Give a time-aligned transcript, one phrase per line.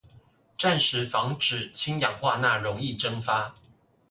[0.57, 3.53] 暫時防止氫氧化鈉溶液蒸發